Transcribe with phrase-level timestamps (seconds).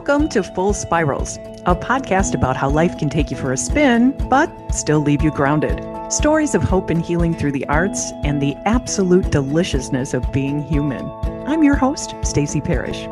[0.00, 1.36] Welcome to Full Spirals,
[1.66, 5.30] a podcast about how life can take you for a spin, but still leave you
[5.30, 5.78] grounded.
[6.10, 11.04] Stories of hope and healing through the arts and the absolute deliciousness of being human.
[11.46, 13.06] I'm your host, Stacy Parrish.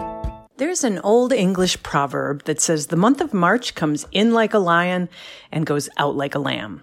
[0.57, 4.59] There's an old English proverb that says the month of March comes in like a
[4.59, 5.11] lion
[5.53, 6.83] and goes out like a lamb.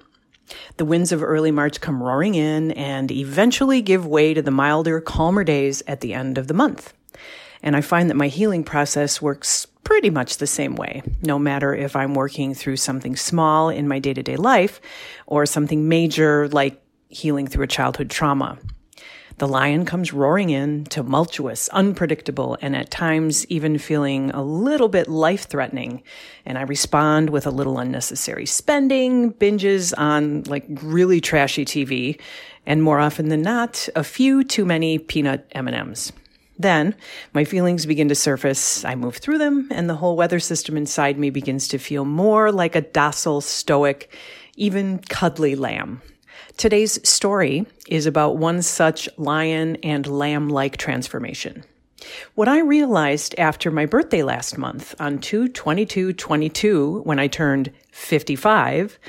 [0.78, 5.02] The winds of early March come roaring in and eventually give way to the milder,
[5.02, 6.94] calmer days at the end of the month.
[7.66, 11.74] And I find that my healing process works pretty much the same way, no matter
[11.74, 14.80] if I'm working through something small in my day to day life
[15.26, 18.60] or something major like healing through a childhood trauma.
[19.38, 25.10] The lion comes roaring in, tumultuous, unpredictable, and at times even feeling a little bit
[25.10, 26.04] life threatening.
[26.46, 32.18] And I respond with a little unnecessary spending, binges on like really trashy TV,
[32.66, 36.14] and more often than not, a few too many peanut M&Ms.
[36.58, 36.96] Then
[37.34, 38.86] my feelings begin to surface.
[38.86, 42.52] I move through them and the whole weather system inside me begins to feel more
[42.52, 44.12] like a docile, stoic,
[44.56, 46.02] even cuddly lamb.
[46.58, 51.66] Today's story is about one such lion and lamb like transformation.
[52.36, 57.72] What I realized after my birthday last month on 2 22 22, when I turned
[57.92, 59.00] 55,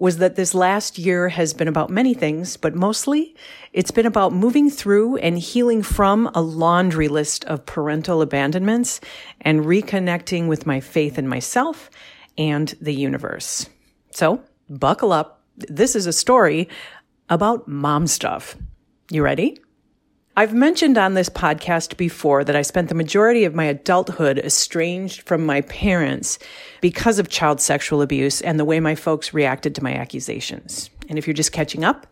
[0.00, 3.36] was that this last year has been about many things, but mostly
[3.74, 9.02] it's been about moving through and healing from a laundry list of parental abandonments
[9.42, 11.90] and reconnecting with my faith in myself
[12.38, 13.68] and the universe.
[14.10, 15.42] So buckle up.
[15.58, 16.70] This is a story
[17.28, 18.56] about mom stuff.
[19.10, 19.60] You ready?
[20.36, 25.22] I've mentioned on this podcast before that I spent the majority of my adulthood estranged
[25.22, 26.38] from my parents
[26.80, 30.88] because of child sexual abuse and the way my folks reacted to my accusations.
[31.08, 32.06] And if you're just catching up,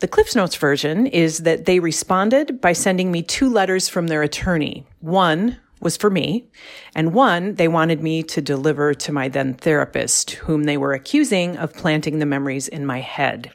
[0.00, 4.22] the Cliffs Notes version is that they responded by sending me two letters from their
[4.22, 4.84] attorney.
[4.98, 6.48] One was for me,
[6.94, 11.56] and one they wanted me to deliver to my then therapist, whom they were accusing
[11.56, 13.52] of planting the memories in my head.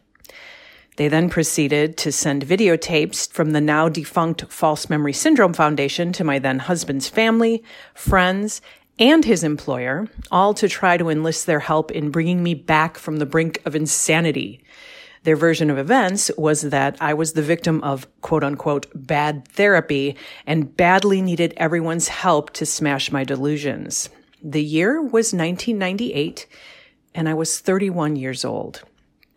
[0.98, 6.24] They then proceeded to send videotapes from the now defunct False Memory Syndrome Foundation to
[6.24, 7.64] my then husband's family,
[7.94, 8.62] friends,
[8.98, 13.18] and his employer, all to try to enlist their help in bringing me back from
[13.18, 14.64] the brink of insanity.
[15.24, 20.16] Their version of events was that I was the victim of quote unquote bad therapy
[20.46, 24.08] and badly needed everyone's help to smash my delusions.
[24.42, 26.46] The year was 1998
[27.16, 28.84] and I was 31 years old.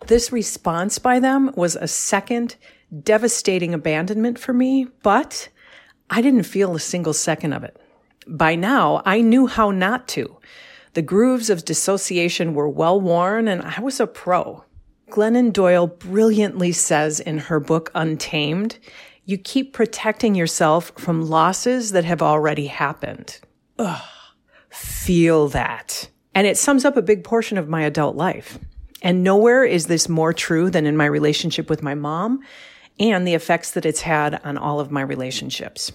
[0.07, 2.57] This response by them was a second
[3.03, 5.49] devastating abandonment for me, but
[6.09, 7.77] I didn't feel a single second of it.
[8.27, 10.37] By now, I knew how not to.
[10.95, 14.65] The grooves of dissociation were well worn and I was a pro.
[15.11, 18.79] Glennon Doyle brilliantly says in her book Untamed,
[19.25, 23.41] you keep protecting yourself from losses that have already happened.
[23.79, 24.03] Ugh,
[24.71, 26.09] feel that.
[26.35, 28.59] And it sums up a big portion of my adult life.
[29.03, 32.41] And nowhere is this more true than in my relationship with my mom
[32.99, 35.93] and the effects that it's had on all of my relationships.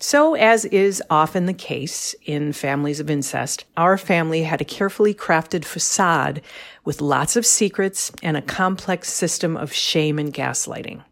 [0.00, 5.14] So, as is often the case in families of incest, our family had a carefully
[5.14, 6.42] crafted facade
[6.84, 11.02] with lots of secrets and a complex system of shame and gaslighting.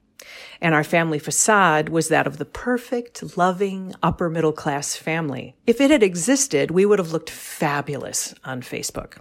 [0.60, 5.56] And our family facade was that of the perfect, loving, upper middle class family.
[5.66, 9.18] If it had existed, we would have looked fabulous on Facebook.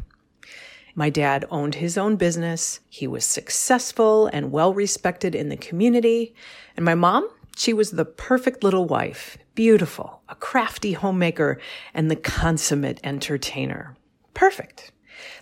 [0.95, 2.79] My dad owned his own business.
[2.89, 6.33] He was successful and well respected in the community.
[6.75, 11.59] And my mom, she was the perfect little wife, beautiful, a crafty homemaker,
[11.93, 13.95] and the consummate entertainer.
[14.33, 14.91] Perfect.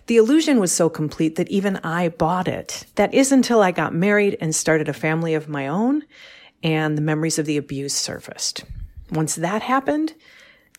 [0.06, 2.86] The illusion was so complete that even I bought it.
[2.96, 6.02] That is until I got married and started a family of my own
[6.62, 8.64] and the memories of the abuse surfaced.
[9.10, 10.14] Once that happened,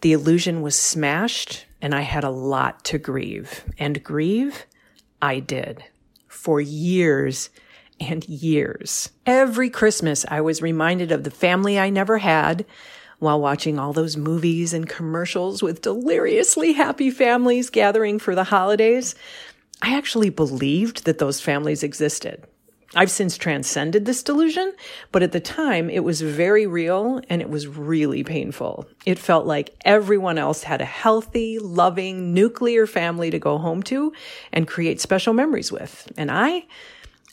[0.01, 3.65] the illusion was smashed and I had a lot to grieve.
[3.77, 4.65] And grieve,
[5.21, 5.83] I did
[6.27, 7.49] for years
[7.99, 9.11] and years.
[9.25, 12.65] Every Christmas, I was reminded of the family I never had
[13.19, 19.13] while watching all those movies and commercials with deliriously happy families gathering for the holidays.
[19.81, 22.45] I actually believed that those families existed.
[22.93, 24.73] I've since transcended this delusion,
[25.13, 28.85] but at the time it was very real and it was really painful.
[29.05, 34.11] It felt like everyone else had a healthy, loving, nuclear family to go home to
[34.51, 36.11] and create special memories with.
[36.17, 36.65] And I,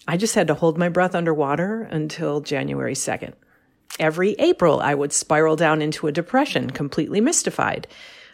[0.07, 3.33] I just had to hold my breath underwater until January 2nd.
[3.99, 7.89] Every April, I would spiral down into a depression, completely mystified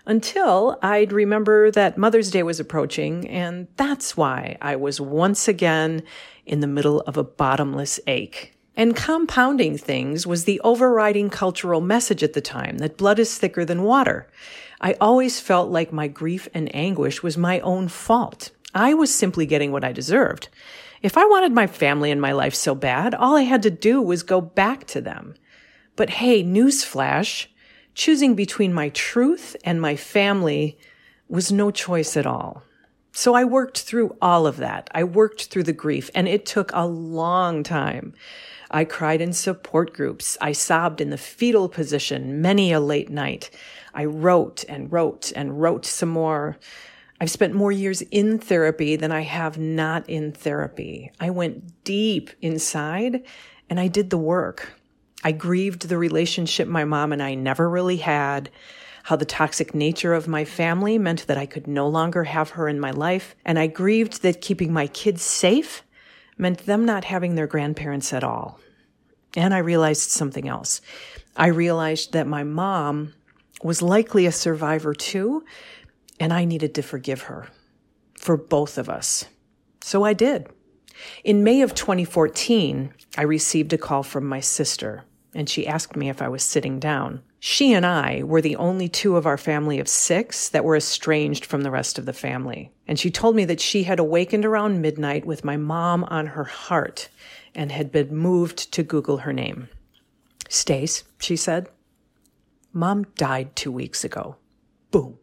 [0.06, 6.02] until I'd remember that Mother's Day was approaching, and that's why I was once again
[6.44, 8.54] in the middle of a bottomless ache.
[8.76, 13.64] And compounding things was the overriding cultural message at the time that blood is thicker
[13.64, 14.28] than water.
[14.80, 18.50] I always felt like my grief and anguish was my own fault.
[18.74, 20.48] I was simply getting what I deserved.
[21.00, 24.02] If I wanted my family in my life so bad, all I had to do
[24.02, 25.34] was go back to them.
[25.96, 27.46] But hey, newsflash,
[27.94, 30.78] choosing between my truth and my family
[31.28, 32.62] was no choice at all.
[33.12, 34.90] So I worked through all of that.
[34.92, 38.12] I worked through the grief and it took a long time.
[38.72, 40.36] I cried in support groups.
[40.40, 43.50] I sobbed in the fetal position many a late night.
[43.94, 46.58] I wrote and wrote and wrote some more.
[47.20, 51.12] I've spent more years in therapy than I have not in therapy.
[51.20, 53.22] I went deep inside
[53.70, 54.72] and I did the work.
[55.26, 58.50] I grieved the relationship my mom and I never really had,
[59.04, 62.68] how the toxic nature of my family meant that I could no longer have her
[62.68, 65.82] in my life, and I grieved that keeping my kids safe
[66.36, 68.60] meant them not having their grandparents at all.
[69.34, 70.82] And I realized something else.
[71.36, 73.14] I realized that my mom
[73.62, 75.42] was likely a survivor too,
[76.20, 77.48] and I needed to forgive her
[78.18, 79.24] for both of us.
[79.80, 80.48] So I did.
[81.24, 85.04] In May of 2014, I received a call from my sister
[85.34, 87.22] and she asked me if I was sitting down.
[87.40, 91.44] She and I were the only two of our family of six that were estranged
[91.44, 92.72] from the rest of the family.
[92.86, 96.44] And she told me that she had awakened around midnight with my mom on her
[96.44, 97.08] heart
[97.54, 99.68] and had been moved to Google her name.
[100.48, 101.68] Stace, she said,
[102.72, 104.36] Mom died two weeks ago.
[104.90, 105.18] Boom.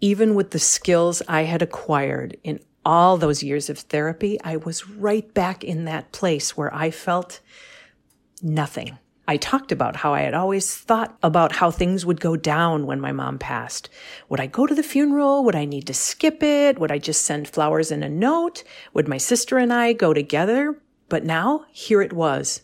[0.00, 4.88] Even with the skills I had acquired in all those years of therapy, I was
[4.88, 7.40] right back in that place where I felt
[8.42, 8.98] nothing.
[9.30, 13.00] I talked about how I had always thought about how things would go down when
[13.00, 13.88] my mom passed.
[14.28, 15.44] Would I go to the funeral?
[15.44, 16.80] Would I need to skip it?
[16.80, 18.64] Would I just send flowers and a note?
[18.92, 20.82] Would my sister and I go together?
[21.08, 22.62] But now, here it was.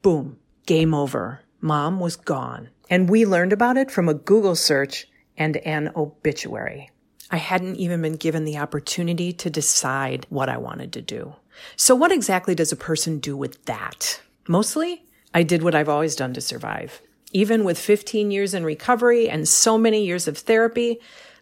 [0.00, 0.38] Boom.
[0.64, 1.42] Game over.
[1.60, 2.70] Mom was gone.
[2.88, 6.90] And we learned about it from a Google search and an obituary.
[7.30, 11.34] I hadn't even been given the opportunity to decide what I wanted to do.
[11.76, 14.22] So what exactly does a person do with that?
[14.48, 15.02] Mostly
[15.36, 17.02] I did what I've always done to survive.
[17.30, 20.98] Even with 15 years in recovery and so many years of therapy,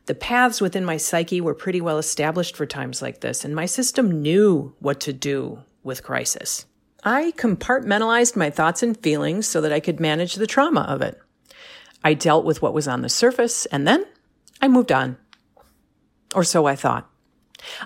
[0.07, 3.67] the paths within my psyche were pretty well established for times like this, and my
[3.67, 6.67] system knew what to do with crisis.
[7.05, 11.17] I compartmentalized my thoughts and feelings so that I could manage the trauma of it.
[12.03, 14.05] I dealt with what was on the surface, and then
[14.61, 15.19] I moved on.
[16.35, 17.09] Or so I thought.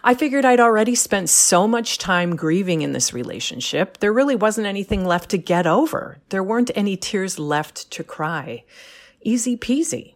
[0.03, 4.67] I figured I'd already spent so much time grieving in this relationship, there really wasn't
[4.67, 6.19] anything left to get over.
[6.29, 8.65] There weren't any tears left to cry.
[9.23, 10.15] Easy peasy.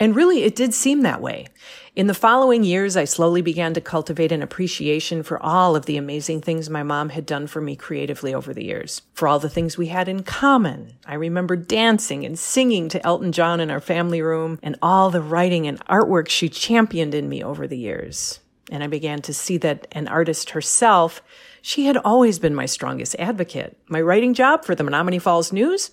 [0.00, 1.46] And really, it did seem that way.
[1.94, 5.96] In the following years, I slowly began to cultivate an appreciation for all of the
[5.96, 9.48] amazing things my mom had done for me creatively over the years, for all the
[9.48, 10.94] things we had in common.
[11.06, 15.22] I remember dancing and singing to Elton John in our family room and all the
[15.22, 18.40] writing and artwork she championed in me over the years
[18.72, 21.22] and I began to see that an artist herself,
[21.60, 23.76] she had always been my strongest advocate.
[23.86, 25.90] My writing job for the Menomonee Falls News,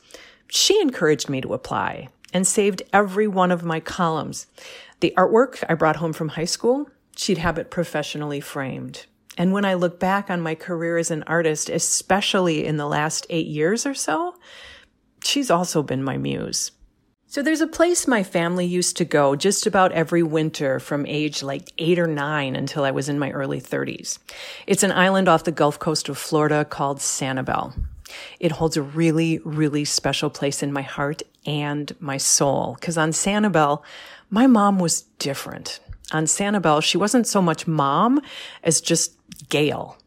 [0.48, 4.48] she encouraged me to apply and saved every one of my columns.
[5.02, 9.06] The artwork I brought home from high school, she'd have it professionally framed.
[9.38, 13.28] And when I look back on my career as an artist, especially in the last
[13.30, 14.36] eight years or so,
[15.24, 16.71] she's also been my muse.
[17.31, 21.44] So there's a place my family used to go just about every winter from age
[21.44, 24.18] like eight or nine until I was in my early 30s.
[24.66, 27.80] It's an island off the Gulf Coast of Florida called Sanibel.
[28.40, 32.76] It holds a really, really special place in my heart and my soul.
[32.81, 33.83] Cause on Sanibel,
[34.31, 35.81] my mom was different.
[36.12, 38.21] On Sanibel, she wasn't so much mom
[38.64, 39.14] as just
[39.50, 40.00] Gail.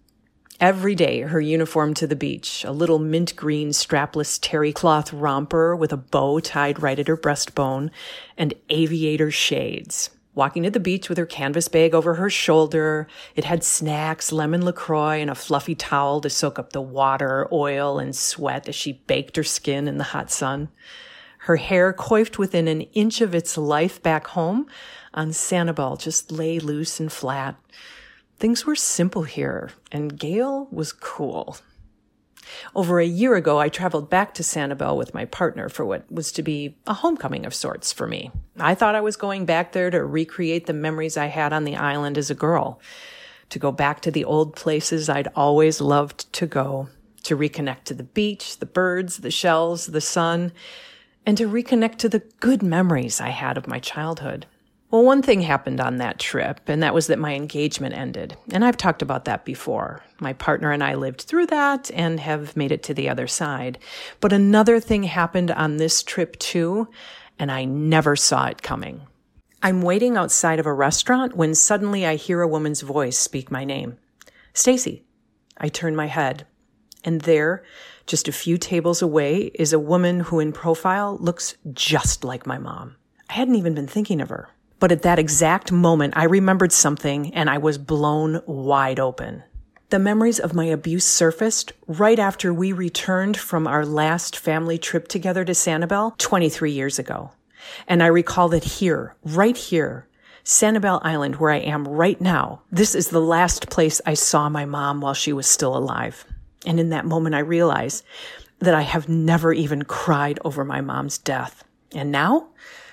[0.63, 5.75] Every day, her uniform to the beach, a little mint green strapless terry cloth romper
[5.75, 7.91] with a bow tied right at her breastbone,
[8.39, 10.11] and aviator shades.
[10.37, 14.65] Walking to the beach with her canvas bag over her shoulder, it had snacks, lemon
[14.65, 19.03] LaCroix, and a fluffy towel to soak up the water, oil, and sweat as she
[19.09, 20.69] baked her skin in the hot sun.
[21.39, 24.69] Her hair coiffed within an inch of its life back home
[25.13, 27.57] on Sanibel just lay loose and flat.
[28.39, 31.57] Things were simple here, and Gail was cool.
[32.75, 36.33] Over a year ago, I traveled back to Sanibel with my partner for what was
[36.33, 38.31] to be a homecoming of sorts for me.
[38.59, 41.77] I thought I was going back there to recreate the memories I had on the
[41.77, 42.81] island as a girl,
[43.51, 46.89] to go back to the old places I'd always loved to go,
[47.25, 50.53] to reconnect to the beach, the birds, the shells, the sun,
[51.25, 54.47] and to reconnect to the good memories I had of my childhood.
[54.93, 58.37] Well, one thing happened on that trip, and that was that my engagement ended.
[58.53, 60.05] And I've talked about that before.
[60.21, 63.79] My partner and I lived through that and have made it to the other side.
[64.21, 66.89] But another thing happened on this trip too,
[67.39, 69.07] and I never saw it coming.
[69.63, 73.65] I'm waiting outside of a restaurant when suddenly I hear a woman's voice speak my
[73.65, 73.97] name.
[74.53, 75.07] Stacy.
[75.57, 76.47] I turn my head,
[77.03, 77.65] and there,
[78.07, 82.59] just a few tables away, is a woman who in profile looks just like my
[82.59, 82.97] mom.
[83.31, 84.51] I hadn't even been thinking of her.
[84.83, 89.45] But at that exact moment, I remembered something and I was blown wide open.
[89.91, 95.07] The memories of my abuse surfaced right after we returned from our last family trip
[95.07, 97.31] together to Sanibel 23 years ago.
[97.87, 100.09] And I recall that here, right here,
[100.45, 104.65] Sanibel Island, where I am right now, this is the last place I saw my
[104.65, 106.25] mom while she was still alive.
[106.67, 108.05] And in that moment, I realized
[108.59, 111.63] that I have never even cried over my mom's death.
[111.95, 112.49] And now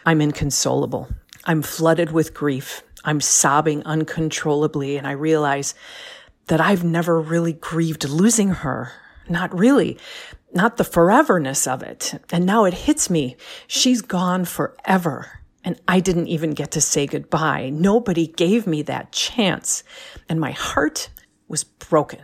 [0.05, 1.07] I'm inconsolable.
[1.45, 2.83] I'm flooded with grief.
[3.03, 4.97] I'm sobbing uncontrollably.
[4.97, 5.75] And I realize
[6.47, 8.91] that I've never really grieved losing her.
[9.27, 9.97] Not really
[10.53, 12.19] not the foreverness of it.
[12.31, 13.37] And now it hits me.
[13.67, 15.39] She's gone forever.
[15.63, 17.69] And I didn't even get to say goodbye.
[17.69, 19.83] Nobody gave me that chance.
[20.27, 21.09] And my heart
[21.47, 22.21] was broken.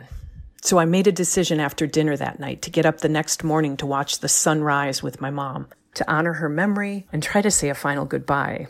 [0.62, 3.76] So I made a decision after dinner that night to get up the next morning
[3.76, 7.68] to watch the sunrise with my mom, to honor her memory and try to say
[7.68, 8.66] a final goodbye.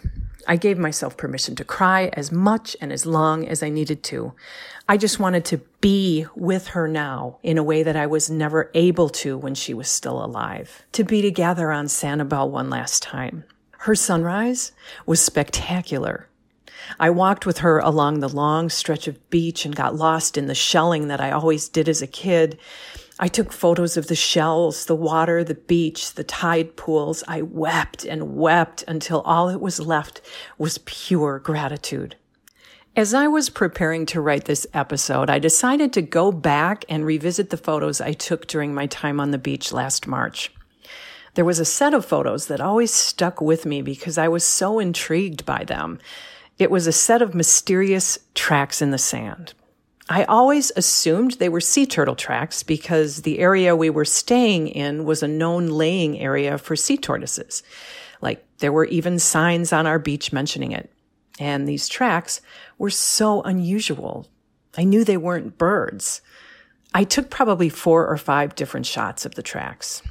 [0.47, 4.35] I gave myself permission to cry as much and as long as I needed to.
[4.89, 8.71] I just wanted to be with her now in a way that I was never
[8.75, 10.85] able to when she was still alive.
[10.93, 13.45] To be together on Sanibel one last time.
[13.79, 14.73] Her sunrise
[15.05, 16.29] was spectacular.
[17.01, 20.55] I walked with her along the long stretch of beach and got lost in the
[20.55, 22.59] shelling that I always did as a kid.
[23.19, 27.25] I took photos of the shells, the water, the beach, the tide pools.
[27.27, 30.21] I wept and wept until all that was left
[30.59, 32.17] was pure gratitude.
[32.95, 37.49] As I was preparing to write this episode, I decided to go back and revisit
[37.49, 40.53] the photos I took during my time on the beach last March.
[41.35, 44.79] There was a set of photos that always stuck with me because I was so
[44.79, 45.99] intrigued by them.
[46.59, 49.53] It was a set of mysterious tracks in the sand.
[50.09, 55.05] I always assumed they were sea turtle tracks because the area we were staying in
[55.05, 57.65] was a known laying area for sea tortoises.
[58.21, 60.93] Like there were even signs on our beach mentioning it.
[61.41, 62.41] And these tracks
[62.79, 64.29] were so unusual.
[64.79, 66.23] I knew they weren't birds.
[66.95, 70.03] I took probably four or five different shots of the tracks.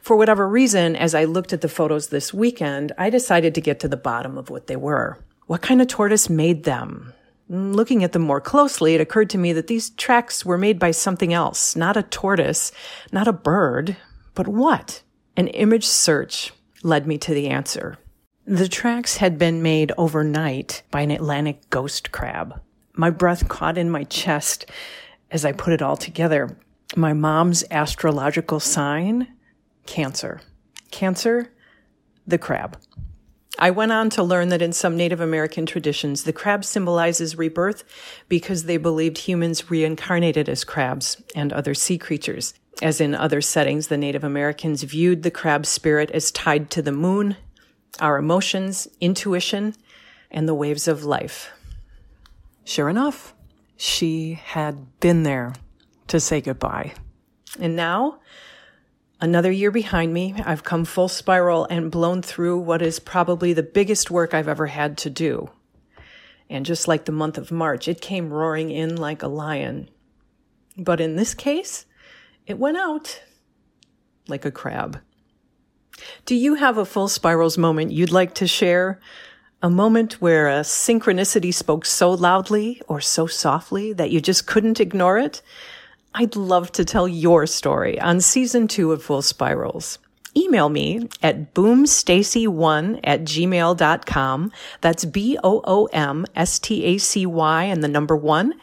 [0.00, 3.80] For whatever reason, as I looked at the photos this weekend, I decided to get
[3.80, 5.18] to the bottom of what they were.
[5.46, 7.12] What kind of tortoise made them?
[7.52, 10.92] Looking at them more closely, it occurred to me that these tracks were made by
[10.92, 12.70] something else, not a tortoise,
[13.10, 13.96] not a bird,
[14.36, 15.02] but what?
[15.36, 16.52] An image search
[16.84, 17.98] led me to the answer.
[18.46, 22.60] The tracks had been made overnight by an Atlantic ghost crab.
[22.92, 24.66] My breath caught in my chest
[25.32, 26.56] as I put it all together.
[26.94, 29.26] My mom's astrological sign,
[29.86, 30.40] Cancer.
[30.92, 31.52] Cancer,
[32.28, 32.78] the crab.
[33.60, 37.84] I went on to learn that in some Native American traditions, the crab symbolizes rebirth
[38.26, 42.54] because they believed humans reincarnated as crabs and other sea creatures.
[42.80, 46.90] As in other settings, the Native Americans viewed the crab spirit as tied to the
[46.90, 47.36] moon,
[48.00, 49.74] our emotions, intuition,
[50.30, 51.50] and the waves of life.
[52.64, 53.34] Sure enough,
[53.76, 55.52] she had been there
[56.06, 56.94] to say goodbye.
[57.58, 58.20] And now,
[59.22, 63.62] Another year behind me, I've come full spiral and blown through what is probably the
[63.62, 65.50] biggest work I've ever had to do.
[66.48, 69.90] And just like the month of March, it came roaring in like a lion.
[70.78, 71.84] But in this case,
[72.46, 73.22] it went out
[74.26, 75.00] like a crab.
[76.24, 79.00] Do you have a full spirals moment you'd like to share?
[79.62, 84.80] A moment where a synchronicity spoke so loudly or so softly that you just couldn't
[84.80, 85.42] ignore it?
[86.14, 89.98] I'd love to tell your story on season two of Full Spirals.
[90.36, 94.52] Email me at boomstacy1 at gmail.com.
[94.80, 98.54] That's B O O M S T A C Y and the number one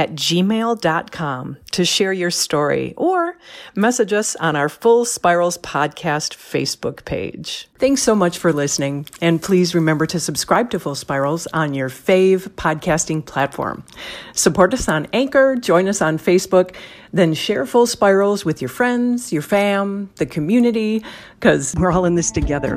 [0.00, 3.36] at gmail.com to share your story or
[3.76, 7.68] message us on our Full Spirals Podcast Facebook page.
[7.78, 9.04] Thanks so much for listening.
[9.20, 13.84] And please remember to subscribe to Full Spirals on your fave podcasting platform.
[14.32, 16.74] Support us on Anchor, join us on Facebook,
[17.12, 21.04] then share Full Spirals with your friends, your fam, the community,
[21.38, 22.76] because we're all in this together.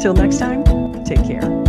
[0.00, 0.64] Till next time,
[1.04, 1.63] take care.